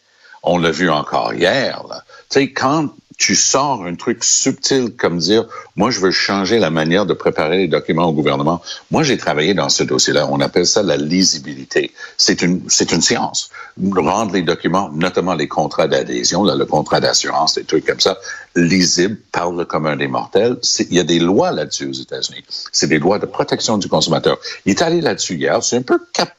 On 0.42 0.56
l'a 0.56 0.70
vu 0.70 0.88
encore 0.88 1.34
hier. 1.34 1.82
Tu 2.30 2.40
sais, 2.40 2.50
quand 2.52 2.88
tu 3.20 3.36
sors 3.36 3.84
un 3.84 3.96
truc 3.96 4.24
subtil 4.24 4.96
comme 4.96 5.18
dire, 5.18 5.44
moi, 5.76 5.90
je 5.90 6.00
veux 6.00 6.10
changer 6.10 6.58
la 6.58 6.70
manière 6.70 7.04
de 7.04 7.12
préparer 7.12 7.58
les 7.58 7.68
documents 7.68 8.06
au 8.06 8.14
gouvernement. 8.14 8.62
Moi, 8.90 9.02
j'ai 9.02 9.18
travaillé 9.18 9.52
dans 9.52 9.68
ce 9.68 9.82
dossier-là. 9.82 10.26
On 10.30 10.40
appelle 10.40 10.66
ça 10.66 10.82
la 10.82 10.96
lisibilité. 10.96 11.92
C'est 12.16 12.40
une, 12.40 12.62
c'est 12.68 12.92
une 12.92 13.02
science. 13.02 13.50
Rendre 13.94 14.32
les 14.32 14.40
documents, 14.40 14.90
notamment 14.94 15.34
les 15.34 15.48
contrats 15.48 15.86
d'adhésion, 15.86 16.44
le 16.44 16.64
contrat 16.64 17.00
d'assurance, 17.00 17.56
des 17.56 17.64
trucs 17.64 17.84
comme 17.84 18.00
ça, 18.00 18.16
lisibles 18.56 19.18
par 19.32 19.52
le 19.52 19.66
commun 19.66 19.96
des 19.96 20.08
mortels. 20.08 20.56
Il 20.78 20.96
y 20.96 20.98
a 20.98 21.04
des 21.04 21.18
lois 21.18 21.52
là-dessus 21.52 21.90
aux 21.90 21.92
États-Unis. 21.92 22.42
C'est 22.72 22.88
des 22.88 22.98
lois 22.98 23.18
de 23.18 23.26
protection 23.26 23.76
du 23.76 23.88
consommateur. 23.88 24.38
Il 24.64 24.70
est 24.70 24.80
allé 24.80 25.02
là-dessus 25.02 25.34
hier. 25.34 25.62
C'est 25.62 25.76
un 25.76 25.82
peu 25.82 26.00
cap 26.14 26.34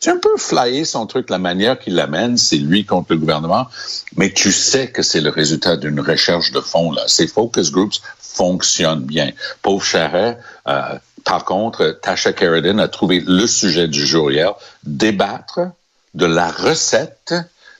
c'est 0.00 0.10
un 0.10 0.18
peu 0.18 0.36
flyé 0.36 0.84
son 0.84 1.06
truc, 1.06 1.30
la 1.30 1.38
manière 1.38 1.78
qu'il 1.78 1.94
l'amène, 1.94 2.38
c'est 2.38 2.56
lui 2.56 2.84
contre 2.84 3.12
le 3.12 3.18
gouvernement, 3.18 3.66
mais 4.16 4.32
tu 4.32 4.52
sais 4.52 4.88
que 4.88 5.02
c'est 5.02 5.20
le 5.20 5.30
résultat 5.30 5.76
d'une 5.76 6.00
recherche 6.00 6.52
de 6.52 6.60
fond. 6.60 6.92
Là. 6.92 7.02
Ces 7.08 7.26
focus 7.26 7.70
groups 7.72 8.00
fonctionnent 8.18 9.04
bien. 9.04 9.30
Pauvre 9.62 9.84
Charret, 9.84 10.38
euh, 10.68 10.98
par 11.24 11.44
contre, 11.44 11.98
Tasha 12.02 12.32
Carradine 12.32 12.80
a 12.80 12.88
trouvé 12.88 13.22
le 13.26 13.46
sujet 13.46 13.88
du 13.88 14.06
jour 14.06 14.30
hier, 14.30 14.54
débattre 14.84 15.60
de 16.14 16.26
la 16.26 16.50
recette 16.50 17.34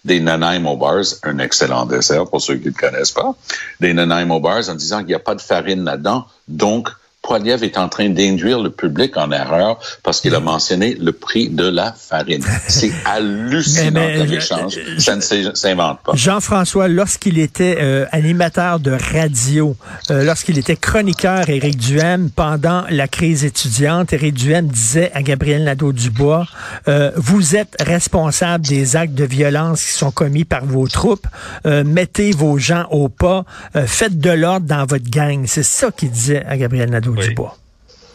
des 0.05 0.21
Nanaimo 0.21 0.77
bars, 0.77 1.05
un 1.23 1.39
excellent 1.39 1.87
dessert 1.87 2.27
pour 2.27 2.41
ceux 2.41 2.57
qui 2.57 2.69
ne 2.69 2.73
connaissent 2.73 3.13
pas, 3.13 3.35
des 3.81 3.95
Nanaimo 3.95 4.41
bars 4.41 4.69
en 4.69 4.75
disant 4.75 4.99
qu'il 4.99 5.09
n'y 5.09 5.15
a 5.15 5.21
pas 5.21 5.35
de 5.35 5.41
farine 5.41 5.85
là-dedans, 5.85 6.27
donc 6.49 6.91
Poiliev 7.25 7.65
est 7.65 7.79
en 7.79 7.89
train 7.89 8.11
d'induire 8.11 8.61
le 8.61 8.69
public 8.69 9.17
en 9.17 9.33
erreur 9.33 9.79
parce 10.03 10.21
qu'il 10.21 10.35
a 10.35 10.41
mentionné 10.41 10.95
le 11.01 11.13
prix 11.13 11.49
de 11.49 11.67
la 11.67 11.95
farine. 11.99 12.45
C'est 12.69 12.93
hallucinant 13.07 14.07
comme 14.19 14.33
échange. 14.33 14.79
Ça 14.99 15.17
ne 15.17 15.23
s'invente 15.23 16.01
pas. 16.05 16.13
Jean-François, 16.15 16.87
lorsqu'il 16.87 17.39
était 17.39 17.79
euh, 17.81 18.05
animateur 18.13 18.79
de 18.79 18.91
radio, 18.91 19.75
euh, 20.11 20.23
lorsqu'il 20.23 20.59
était 20.59 20.77
chroniqueur, 20.77 21.49
Éric 21.49 21.79
Duhem, 21.79 22.29
pendant 22.31 22.85
la 22.91 23.09
crise 23.09 23.43
étudiante, 23.45 24.13
Éric 24.13 24.35
Duhem 24.35 24.67
disait 24.67 25.11
à 25.15 25.23
Gabriel 25.23 25.65
Nadeau-Dubois, 25.65 26.47
euh, 26.89 27.11
vous 27.17 27.57
êtes 27.57 27.75
responsable 27.81 28.67
des 28.67 28.97
actes 28.97 29.15
de 29.15 29.25
violence 29.25 29.83
qui 29.83 29.93
sont 29.93 30.11
commis 30.11 30.45
par 30.45 30.67
vos 30.67 30.87
troupes, 30.89 31.27
mettez 31.65 32.33
vos 32.33 32.59
gens 32.59 32.87
au 32.91 33.09
pas, 33.09 33.45
faites 33.87 34.19
de 34.19 34.31
l'ordre 34.31 34.67
dans 34.67 34.85
votre 34.85 35.09
gang. 35.09 35.45
C'est 35.47 35.63
ça 35.63 35.91
qu'il 35.91 36.11
disait 36.11 36.45
à 36.45 36.59
Gabriel 36.59 36.91
Nadeau. 36.91 37.14
Nadeau-Dubois. 37.15 37.57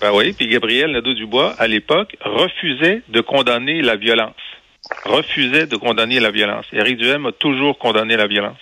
Ben 0.02 0.12
oui, 0.14 0.34
puis 0.34 0.48
Gabriel 0.48 0.92
Nadeau-Dubois, 0.92 1.56
à 1.58 1.68
l'époque, 1.68 2.16
refusait 2.22 3.02
de 3.10 3.22
condamner 3.22 3.82
la 3.82 3.96
violence. 3.96 4.36
Refusait 5.06 5.68
de 5.68 5.76
condamner 5.76 6.20
la 6.20 6.32
violence. 6.32 6.66
Éric 6.72 6.98
Duhem 6.98 7.26
a 7.26 7.32
toujours 7.32 7.78
condamné 7.78 8.16
la 8.16 8.28
violence. 8.28 8.58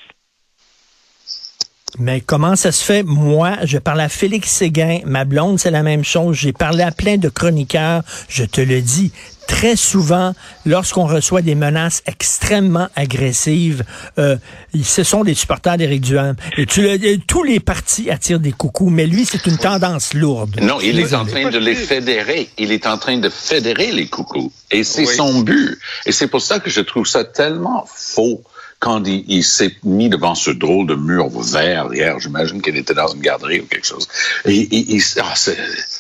Mais 2.00 2.22
comment 2.22 2.56
ça 2.56 2.72
se 2.72 2.84
fait? 2.84 3.04
Moi, 3.04 3.54
je 3.64 3.78
parle 3.78 4.02
à 4.02 4.10
Félix 4.10 4.50
Séguin, 4.50 5.00
ma 5.06 5.26
blonde, 5.26 5.58
c'est 5.58 5.72
la 5.72 5.84
même 5.84 6.04
chose. 6.04 6.36
J'ai 6.38 6.54
parlé 6.54 6.84
à 6.84 6.92
plein 6.92 7.18
de 7.18 7.30
chroniqueurs, 7.30 8.04
je 8.30 8.44
te 8.44 8.62
le 8.62 8.82
dis 8.82 9.12
très 9.48 9.76
souvent, 9.76 10.34
lorsqu'on 10.66 11.06
reçoit 11.06 11.42
des 11.42 11.56
menaces 11.56 12.04
extrêmement 12.06 12.90
agressives, 12.96 13.84
euh, 14.20 14.38
ce 14.84 15.04
sont 15.04 15.24
des 15.24 15.34
supporters 15.34 15.78
d'Éric 15.78 16.02
Duham. 16.02 16.36
Et 16.58 16.66
tu 16.66 16.88
tous 17.28 17.44
les 17.44 17.60
partis 17.60 18.12
attirent 18.12 18.40
des 18.40 18.52
coucous, 18.52 18.90
mais 18.90 19.08
lui, 19.08 19.26
c'est 19.26 19.46
une 19.48 19.58
tendance 19.58 20.14
lourde. 20.14 20.60
Non, 20.62 20.80
il 20.82 21.00
est 21.00 21.14
en 21.14 21.26
train 21.26 21.50
de 21.50 21.58
les 21.58 21.76
fédérer. 21.76 22.50
Il 22.58 22.72
est 22.72 22.86
en 22.86 22.98
train 22.98 23.18
de 23.18 23.30
fédérer 23.30 23.92
les 23.92 24.08
coucous. 24.08 24.52
Et 24.70 24.84
c'est 24.84 25.06
son 25.06 25.42
but. 25.42 25.80
Et 26.06 26.12
c'est 26.12 26.28
pour 26.28 26.42
ça 26.42 26.60
que 26.60 26.70
je 26.70 26.82
trouve 26.82 27.08
ça 27.08 27.24
tellement 27.24 27.86
faux 27.88 28.44
quand 28.80 29.04
il, 29.08 29.44
s'est 29.44 29.76
mis 29.84 30.10
devant 30.10 30.36
ce 30.36 30.52
drôle 30.52 30.86
de 30.86 30.96
mur 30.96 31.30
vert 31.30 31.90
hier, 31.92 32.20
j'imagine 32.20 32.62
qu'il 32.62 32.78
était 32.78 32.94
dans 32.94 33.08
une 33.08 33.22
garderie 33.22 33.62
ou 33.62 33.66
quelque 33.66 33.88
chose. 33.88 34.08
Et, 34.46 35.00
ah, 35.20 35.34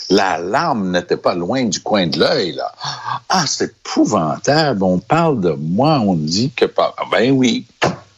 la 0.09 0.37
larme 0.37 0.91
n'était 0.91 1.17
pas 1.17 1.35
loin 1.35 1.65
du 1.65 1.79
coin 1.81 2.07
de 2.07 2.19
l'œil, 2.19 2.53
là. 2.53 2.71
Ah, 3.29 3.45
c'est 3.45 3.65
épouvantable. 3.65 4.83
On 4.83 4.99
parle 4.99 5.41
de 5.41 5.51
moi, 5.51 5.99
on 5.99 6.15
dit 6.15 6.51
que 6.55 6.65
pas. 6.65 6.95
Ah, 6.97 7.03
ben 7.11 7.31
oui. 7.31 7.65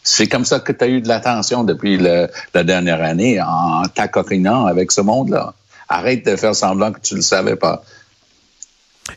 C'est 0.03 0.27
comme 0.27 0.45
ça 0.45 0.59
que 0.59 0.71
tu 0.71 0.83
as 0.83 0.87
eu 0.87 1.01
de 1.01 1.07
l'attention 1.07 1.63
depuis 1.63 1.97
la 1.97 2.63
dernière 2.63 3.03
année 3.03 3.41
en 3.41 3.83
t'acoquinant 3.83 4.65
avec 4.65 4.91
ce 4.91 5.01
monde-là. 5.01 5.53
Arrête 5.87 6.25
de 6.25 6.35
faire 6.35 6.55
semblant 6.55 6.91
que 6.91 6.99
tu 6.99 7.15
le 7.15 7.21
savais 7.21 7.55
pas. 7.55 7.83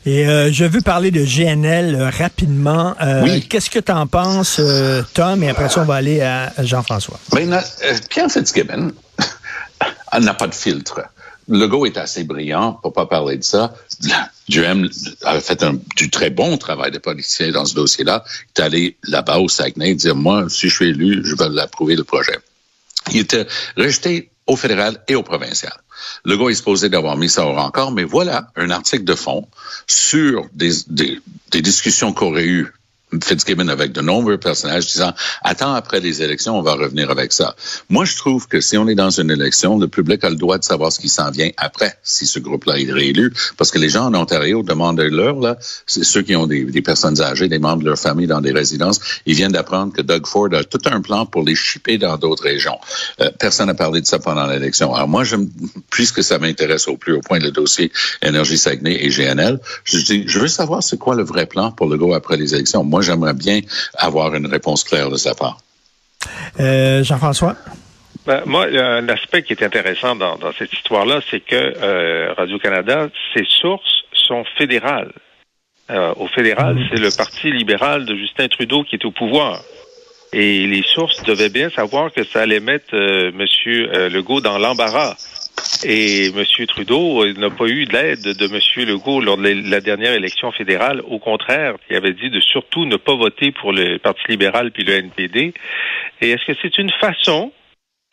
Et 0.05 0.27
euh, 0.27 0.51
je 0.51 0.65
veux 0.65 0.81
parler 0.81 1.11
de 1.11 1.23
GNL 1.23 1.95
euh, 1.95 2.09
rapidement. 2.09 2.95
Euh, 3.01 3.39
qu'est-ce 3.49 3.69
que 3.69 3.79
tu 3.79 3.91
en 3.91 4.07
penses, 4.07 4.59
Tom? 5.13 5.43
Et 5.43 5.49
après 5.49 5.69
ça, 5.69 5.81
on 5.81 5.85
va 5.85 5.95
aller 5.95 6.21
à 6.21 6.51
Jean-François. 6.59 7.19
Ben, 7.31 7.61
Pierre 8.09 8.29
Fitzgibbon 8.29 8.91
n'a 10.19 10.33
pas 10.33 10.47
de 10.47 10.55
filtre. 10.55 11.01
Le 11.47 11.67
go 11.67 11.85
est 11.85 11.97
assez 11.97 12.23
brillant, 12.23 12.73
pour 12.81 12.93
pas 12.93 13.05
parler 13.05 13.37
de 13.37 13.43
ça. 13.43 13.73
Duhem 14.47 14.89
a 15.23 15.39
fait 15.39 15.63
un, 15.63 15.77
du 15.95 16.09
très 16.09 16.29
bon 16.29 16.57
travail 16.57 16.91
de 16.91 16.99
politicien 16.99 17.51
dans 17.51 17.65
ce 17.65 17.75
dossier-là. 17.75 18.23
Il 18.55 18.61
est 18.61 18.63
allé 18.63 18.97
là-bas 19.03 19.39
au 19.39 19.49
Saguenay 19.49 19.95
dire, 19.95 20.15
moi, 20.15 20.49
si 20.49 20.69
je 20.69 20.75
suis 20.75 20.89
élu, 20.89 21.21
je 21.23 21.35
vais 21.35 21.49
l'approuver 21.49 21.95
le 21.95 22.03
projet. 22.03 22.37
Il 23.11 23.19
était 23.19 23.45
rejeté 23.77 24.29
au 24.47 24.55
fédéral 24.55 25.01
et 25.07 25.15
au 25.15 25.23
provincial. 25.23 25.73
Le 26.25 26.37
gars 26.37 26.49
est 26.49 26.55
supposé 26.55 26.89
d'avoir 26.89 27.17
mis 27.17 27.29
ça 27.29 27.45
au 27.45 27.53
rencard, 27.53 27.91
mais 27.91 28.03
voilà 28.03 28.51
un 28.55 28.69
article 28.69 29.03
de 29.03 29.15
fond 29.15 29.47
sur 29.87 30.47
des 30.53 31.61
discussions 31.61 32.13
qu'aurait 32.13 32.45
eu 32.45 32.73
Fitzgibbon 33.21 33.67
avec 33.67 33.91
de 33.91 34.01
nombreux 34.01 34.37
personnages 34.37 34.87
disant 34.87 35.13
attends 35.43 35.73
après 35.73 35.99
les 35.99 36.21
élections, 36.21 36.57
on 36.57 36.61
va 36.61 36.73
revenir 36.73 37.09
avec 37.09 37.33
ça. 37.33 37.55
Moi, 37.89 38.05
je 38.05 38.15
trouve 38.15 38.47
que 38.47 38.61
si 38.61 38.77
on 38.77 38.87
est 38.87 38.95
dans 38.95 39.09
une 39.09 39.31
élection, 39.31 39.77
le 39.77 39.87
public 39.87 40.23
a 40.23 40.29
le 40.29 40.35
droit 40.35 40.57
de 40.57 40.63
savoir 40.63 40.91
ce 40.91 40.99
qui 40.99 41.09
s'en 41.09 41.31
vient 41.31 41.49
après, 41.57 41.97
si 42.03 42.25
ce 42.25 42.39
groupe-là 42.39 42.79
est 42.79 42.91
réélu, 42.91 43.33
parce 43.57 43.71
que 43.71 43.79
les 43.79 43.89
gens 43.89 44.05
en 44.05 44.13
Ontario 44.15 44.63
demandent 44.63 44.99
l'heure 44.99 45.39
là, 45.39 45.57
ceux 45.85 46.21
qui 46.21 46.35
ont 46.35 46.47
des, 46.47 46.81
personnes 46.81 47.21
âgées, 47.21 47.47
des 47.47 47.59
membres 47.59 47.83
de 47.83 47.89
leur 47.89 47.99
famille 47.99 48.27
dans 48.27 48.41
des 48.41 48.51
résidences, 48.51 48.99
ils 49.25 49.35
viennent 49.35 49.51
d'apprendre 49.51 49.93
que 49.93 50.01
Doug 50.01 50.25
Ford 50.25 50.49
a 50.53 50.63
tout 50.63 50.81
un 50.85 51.01
plan 51.01 51.25
pour 51.25 51.43
les 51.43 51.55
shipper 51.55 51.97
dans 51.97 52.17
d'autres 52.17 52.43
régions. 52.43 52.77
Euh, 53.21 53.29
personne 53.39 53.67
n'a 53.67 53.73
parlé 53.73 54.01
de 54.01 54.07
ça 54.07 54.19
pendant 54.19 54.47
l'élection. 54.47 54.93
Alors 54.93 55.07
moi, 55.07 55.23
je, 55.23 55.35
puisque 55.89 56.23
ça 56.23 56.39
m'intéresse 56.39 56.87
au 56.87 56.97
plus 56.97 57.13
haut 57.13 57.21
point 57.21 57.39
le 57.39 57.51
dossier 57.51 57.91
Énergie 58.21 58.57
Saguenay 58.57 59.05
et 59.05 59.09
GNL, 59.09 59.59
je 59.83 59.97
dis, 59.99 60.23
je 60.27 60.39
veux 60.39 60.47
savoir 60.47 60.83
c'est 60.83 60.97
quoi 60.97 61.15
le 61.15 61.23
vrai 61.23 61.45
plan 61.45 61.71
pour 61.71 61.87
le 61.87 61.97
go 61.97 62.13
après 62.13 62.37
les 62.37 62.53
élections. 62.55 62.83
Moi, 62.83 63.01
j'aimerais 63.03 63.33
bien 63.33 63.59
avoir 63.97 64.33
une 64.33 64.47
réponse 64.47 64.83
claire 64.83 65.09
de 65.09 65.17
sa 65.17 65.35
part. 65.35 65.57
Euh, 66.59 67.03
Jean-François? 67.03 67.55
Ben, 68.25 68.41
moi, 68.45 68.67
un 68.67 69.07
aspect 69.09 69.43
qui 69.43 69.53
est 69.53 69.63
intéressant 69.63 70.15
dans, 70.15 70.37
cette 70.57 70.71
histoire-là, 70.71 71.19
c'est 71.29 71.41
que 71.41 71.55
euh, 71.55 72.33
Radio-Canada, 72.37 73.09
ses 73.33 73.45
sources 73.45 74.03
sont 74.13 74.45
fédérales. 74.57 75.11
Euh, 75.89 76.13
au 76.15 76.27
fédéral, 76.27 76.75
mhm. 76.75 76.87
c'est 76.89 76.99
le 76.99 77.09
Parti 77.15 77.51
libéral 77.51 78.05
de 78.05 78.15
Justin 78.15 78.47
Trudeau 78.47 78.83
qui 78.83 78.95
est 78.95 79.05
au 79.05 79.11
pouvoir. 79.11 79.61
Et 80.31 80.65
les 80.65 80.83
sources 80.83 81.21
devaient 81.23 81.49
bien 81.49 81.69
savoir 81.69 82.11
que 82.11 82.23
ça 82.23 82.41
allait 82.41 82.61
mettre 82.61 82.95
M. 82.95 83.45
Legault 84.09 84.41
dans 84.41 84.57
l'embarras. 84.57 85.15
Et 85.83 86.27
M. 86.27 86.43
Trudeau 86.67 87.25
n'a 87.33 87.49
pas 87.49 87.65
eu 87.65 87.85
l'aide 87.85 88.23
de 88.23 88.45
M. 88.45 88.87
Legault 88.87 89.21
lors 89.21 89.37
de 89.37 89.69
la 89.69 89.81
dernière 89.81 90.13
élection 90.13 90.51
fédérale. 90.51 91.01
Au 91.07 91.19
contraire, 91.19 91.75
il 91.89 91.95
avait 91.95 92.13
dit 92.13 92.29
de 92.29 92.39
surtout 92.39 92.85
ne 92.85 92.95
pas 92.95 93.15
voter 93.15 93.51
pour 93.51 93.73
le 93.73 93.97
Parti 93.99 94.21
libéral 94.29 94.71
puis 94.71 94.83
le 94.83 94.93
NPD. 94.93 95.53
Et 96.21 96.31
est-ce 96.31 96.45
que 96.45 96.57
c'est 96.61 96.77
une 96.77 96.91
façon 96.91 97.51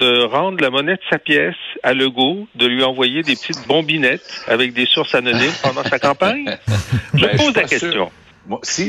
de 0.00 0.22
rendre 0.22 0.62
la 0.62 0.70
monnaie 0.70 0.94
de 0.94 1.02
sa 1.10 1.18
pièce 1.18 1.54
à 1.82 1.92
Legault, 1.92 2.48
de 2.54 2.66
lui 2.66 2.82
envoyer 2.82 3.22
des 3.22 3.34
petites 3.34 3.66
bombinettes 3.68 4.44
avec 4.48 4.72
des 4.72 4.86
sources 4.86 5.14
anonymes 5.14 5.52
pendant 5.62 5.84
sa 5.84 5.98
campagne? 5.98 6.58
Je 7.14 7.26
ben, 7.26 7.36
pose 7.36 7.54
la 7.54 7.64
question. 7.64 8.10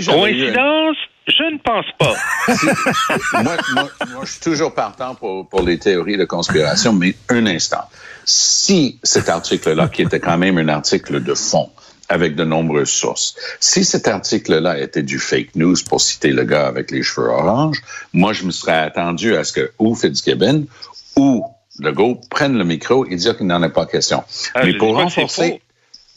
Coïncidence? 0.07 0.97
Je 1.27 1.53
ne 1.53 1.57
pense 1.59 1.85
pas. 1.99 2.15
moi, 3.43 3.57
moi, 3.73 4.21
je 4.23 4.31
suis 4.31 4.41
toujours 4.41 4.73
partant 4.73 5.13
pour, 5.15 5.47
pour 5.47 5.61
les 5.61 5.77
théories 5.77 6.17
de 6.17 6.25
conspiration, 6.25 6.93
mais 6.93 7.15
un 7.29 7.45
instant. 7.45 7.83
Si 8.25 8.99
cet 9.03 9.29
article-là, 9.29 9.87
qui 9.87 10.01
était 10.01 10.19
quand 10.19 10.37
même 10.37 10.57
un 10.57 10.67
article 10.67 11.21
de 11.23 11.33
fond, 11.35 11.69
avec 12.11 12.35
de 12.35 12.43
nombreuses 12.43 12.89
sources. 12.89 13.35
Si 13.61 13.85
cet 13.85 14.07
article-là 14.07 14.77
était 14.79 15.01
du 15.01 15.17
fake 15.17 15.55
news, 15.55 15.77
pour 15.87 16.01
citer 16.01 16.31
le 16.31 16.43
gars 16.43 16.67
avec 16.67 16.91
les 16.91 17.03
cheveux 17.03 17.27
orange, 17.27 17.81
moi, 18.13 18.33
je 18.33 18.43
me 18.43 18.51
serais 18.51 18.77
attendu 18.77 19.35
à 19.35 19.45
ce 19.45 19.53
que 19.53 19.71
ou 19.79 19.95
Fitzgibbon 19.95 20.65
ou 21.15 21.45
Legault 21.79 22.19
prennent 22.29 22.57
le 22.57 22.65
micro 22.65 23.05
et 23.05 23.15
dire 23.15 23.37
qu'il 23.37 23.47
n'en 23.47 23.63
est 23.63 23.69
pas 23.69 23.85
question. 23.85 24.23
Ah, 24.53 24.65
mais 24.65 24.73
pour 24.77 24.95
renforcer... 24.95 25.61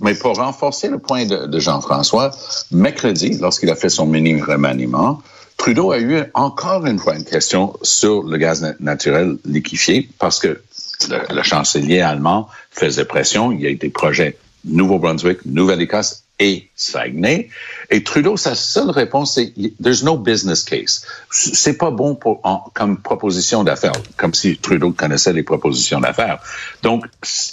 Mais 0.00 0.14
pour 0.14 0.36
renforcer 0.36 0.88
le 0.88 0.98
point 0.98 1.24
de, 1.24 1.58
Jean-François, 1.58 2.32
mercredi, 2.72 3.38
lorsqu'il 3.40 3.70
a 3.70 3.76
fait 3.76 3.88
son 3.88 4.06
mini 4.06 4.40
remaniement, 4.40 5.22
Trudeau 5.56 5.92
a 5.92 6.00
eu 6.00 6.20
encore 6.34 6.84
une 6.86 6.98
fois 6.98 7.14
une 7.14 7.24
question 7.24 7.74
sur 7.82 8.24
le 8.24 8.36
gaz 8.36 8.74
naturel 8.80 9.36
liquéfié 9.44 10.08
parce 10.18 10.40
que 10.40 10.60
le, 11.08 11.42
chancelier 11.42 12.00
allemand 12.00 12.48
faisait 12.72 13.04
pression. 13.04 13.52
Il 13.52 13.60
y 13.60 13.66
a 13.66 13.70
eu 13.70 13.76
des 13.76 13.88
projets 13.88 14.36
Nouveau-Brunswick, 14.64 15.46
Nouvelle-Écosse 15.46 16.23
et 16.38 16.68
Saguenay. 16.74 17.48
Et 17.90 18.02
Trudeau, 18.02 18.36
sa 18.36 18.54
seule 18.54 18.90
réponse, 18.90 19.34
c'est 19.34 19.52
there's 19.80 20.02
no 20.02 20.16
business 20.16 20.64
case. 20.64 21.06
C'est 21.30 21.78
pas 21.78 21.90
bon 21.90 22.14
pour, 22.14 22.42
comme 22.74 22.98
proposition 22.98 23.62
d'affaires, 23.62 23.92
comme 24.16 24.34
si 24.34 24.56
Trudeau 24.56 24.92
connaissait 24.92 25.32
les 25.32 25.44
propositions 25.44 26.00
d'affaires. 26.00 26.40
Donc, 26.82 27.06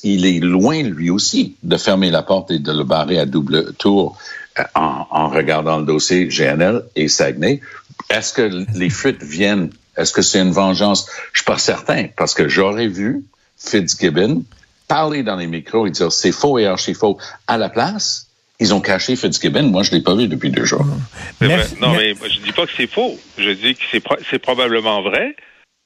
il 0.04 0.26
est 0.26 0.40
loin, 0.40 0.82
lui 0.82 1.10
aussi, 1.10 1.56
de 1.64 1.78
fermer 1.78 2.10
la 2.10 2.24
porte 2.24 2.52
et 2.52 2.60
de 2.60 2.72
le 2.72 2.84
barrer 2.84 3.20
à 3.20 3.26
double 3.26 3.74
tour 3.74 4.18
euh, 4.60 4.64
en, 4.76 5.06
en 5.12 5.30
regardant 5.30 5.78
le 5.78 5.86
dossier 5.86 6.28
GNL 6.28 6.84
et 6.96 7.08
Saguenay. 7.08 7.62
Est-ce 8.10 8.34
que 8.34 8.66
les 8.74 8.90
fuites 8.90 9.24
viennent? 9.24 9.70
Est-ce 9.96 10.12
que 10.12 10.22
c'est 10.22 10.40
une 10.40 10.52
vengeance? 10.52 11.06
Je 11.34 11.40
suis 11.40 11.46
pas 11.46 11.58
certain, 11.58 12.08
parce 12.18 12.34
que 12.34 12.48
j'aurais 12.48 12.88
vu 12.88 13.24
Fitzgibbon 13.58 14.44
parler 14.88 15.24
dans 15.24 15.36
les 15.36 15.48
micros 15.48 15.88
et 15.88 15.92
dire 15.92 16.12
c'est 16.12 16.32
faux 16.32 16.58
et 16.58 16.66
archi 16.66 16.94
faux. 16.94 17.18
À 17.48 17.58
la 17.58 17.70
place, 17.70 18.28
ils 18.62 18.74
ont 18.74 18.80
caché 18.80 19.15
Fitzgibbon. 19.15 19.63
Moi, 19.63 19.84
je 19.84 19.91
l'ai 19.91 20.01
pas 20.01 20.15
vu 20.15 20.27
depuis 20.27 20.51
deux 20.51 20.65
jours. 20.65 20.86
Non, 20.86 21.94
mais 21.98 22.13
je 22.13 22.39
dis 22.39 22.51
pas 22.53 22.65
que 22.65 22.72
c'est 22.77 22.88
faux. 22.88 23.20
Je 23.38 23.50
dis 23.50 23.75
que 23.75 23.82
c'est, 23.91 24.03
c'est 24.30 24.39
probablement 24.39 25.01
vrai. 25.01 25.36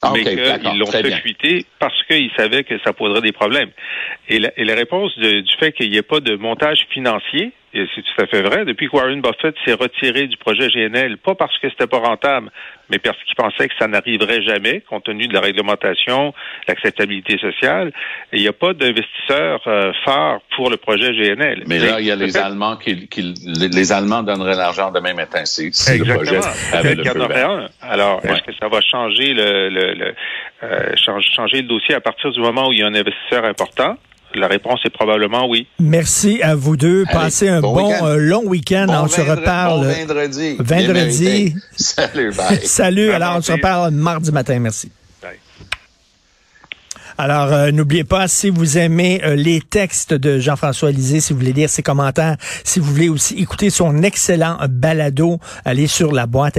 Ah, 0.02 0.12
mais 0.12 0.24
qu'ils 0.24 0.78
l'ont 0.78 0.86
fait 0.86 1.10
fuiter 1.22 1.64
parce 1.78 1.96
qu'ils 2.04 2.30
savaient 2.36 2.64
que 2.64 2.78
ça 2.84 2.92
poserait 2.92 3.22
des 3.22 3.32
problèmes. 3.32 3.70
Et 4.28 4.38
la, 4.38 4.50
et 4.58 4.64
la 4.64 4.74
réponse 4.74 5.18
du 5.18 5.56
fait 5.58 5.72
qu'il 5.72 5.90
n'y 5.90 5.96
ait 5.96 6.02
pas 6.02 6.20
de 6.20 6.36
montage 6.36 6.86
financier, 6.90 7.52
c'est 7.94 8.02
tout 8.02 8.22
à 8.22 8.26
fait 8.26 8.42
vrai. 8.42 8.64
Depuis 8.64 8.88
que 8.88 8.96
Warren 8.96 9.20
Buffett 9.20 9.54
s'est 9.64 9.74
retiré 9.74 10.26
du 10.26 10.36
projet 10.36 10.68
GNL, 10.68 11.18
pas 11.18 11.34
parce 11.34 11.56
que 11.58 11.68
c'était 11.68 11.86
pas 11.86 11.98
rentable, 11.98 12.50
mais 12.90 12.98
parce 12.98 13.16
qu'il 13.24 13.34
pensait 13.34 13.68
que 13.68 13.74
ça 13.78 13.86
n'arriverait 13.86 14.42
jamais, 14.42 14.82
compte 14.88 15.04
tenu 15.04 15.26
de 15.26 15.34
la 15.34 15.40
réglementation, 15.40 16.32
l'acceptabilité 16.68 17.38
sociale, 17.38 17.92
il 18.32 18.40
n'y 18.40 18.48
a 18.48 18.52
pas 18.52 18.72
d'investisseur 18.72 19.60
euh, 19.66 19.92
phare 20.04 20.40
pour 20.54 20.70
le 20.70 20.76
projet 20.76 21.12
GNL. 21.12 21.64
Mais 21.66 21.78
là, 21.78 22.00
il 22.00 22.06
y 22.06 22.10
a 22.10 22.16
les 22.16 22.36
Allemands 22.36 22.76
qui, 22.76 23.08
qui, 23.08 23.34
les 23.44 23.92
Allemands 23.92 24.22
donneraient 24.22 24.56
l'argent 24.56 24.90
demain 24.90 25.14
matin 25.14 25.44
si, 25.44 25.72
si 25.72 25.98
le 25.98 26.14
projet 26.14 26.40
avait 26.72 26.94
le 26.94 27.04
feu. 27.04 27.68
Alors, 27.82 28.24
est-ce 28.24 28.42
que 28.42 28.52
ça 28.58 28.68
va 28.68 28.80
changer 28.80 29.34
le, 29.34 29.68
le, 29.68 29.94
le 29.94 30.14
euh, 30.62 30.94
changer 30.96 31.62
le 31.62 31.68
dossier 31.68 31.94
à 31.94 32.00
partir 32.00 32.30
du 32.30 32.40
moment 32.40 32.68
où 32.68 32.72
il 32.72 32.78
y 32.78 32.82
a 32.82 32.86
un 32.86 32.94
investisseur 32.94 33.44
important? 33.44 33.96
La 34.36 34.48
réponse 34.48 34.80
est 34.84 34.90
probablement 34.90 35.48
oui. 35.48 35.66
Merci 35.80 36.42
à 36.42 36.54
vous 36.54 36.76
deux. 36.76 37.04
Passez 37.10 37.48
un 37.48 37.60
bon, 37.60 37.90
euh, 38.04 38.16
long 38.16 38.44
week-end. 38.44 38.86
on 38.90 39.08
se 39.08 39.22
reparle 39.22 39.86
vendredi. 39.86 40.56
Vendredi. 40.58 41.54
Salut, 41.76 42.32
bye. 42.32 42.60
Salut. 42.64 43.10
Alors, 43.10 43.36
on 43.36 43.42
se 43.42 43.52
reparle 43.52 43.92
mardi 43.92 44.30
matin. 44.32 44.58
Merci. 44.58 44.92
Alors, 47.18 47.50
euh, 47.50 47.70
n'oubliez 47.70 48.04
pas, 48.04 48.28
si 48.28 48.50
vous 48.50 48.76
aimez 48.76 49.22
euh, 49.24 49.36
les 49.36 49.62
textes 49.62 50.12
de 50.12 50.38
Jean-François 50.38 50.90
Lisée, 50.90 51.20
si 51.20 51.32
vous 51.32 51.38
voulez 51.38 51.54
lire 51.54 51.70
ses 51.70 51.82
commentaires, 51.82 52.36
si 52.62 52.78
vous 52.78 52.92
voulez 52.92 53.08
aussi 53.08 53.36
écouter 53.36 53.70
son 53.70 54.02
excellent 54.02 54.58
balado, 54.68 55.40
allez 55.64 55.86
sur 55.86 56.12
la 56.12 56.26
boîte 56.26 56.58